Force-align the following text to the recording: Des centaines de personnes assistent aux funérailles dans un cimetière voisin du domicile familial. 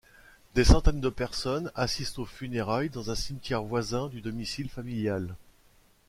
Des 0.55 0.63
centaines 0.63 0.99
de 0.99 1.09
personnes 1.09 1.71
assistent 1.75 2.17
aux 2.17 2.25
funérailles 2.25 2.89
dans 2.89 3.11
un 3.11 3.15
cimetière 3.15 3.61
voisin 3.61 4.07
du 4.09 4.19
domicile 4.19 4.67
familial. 4.67 5.35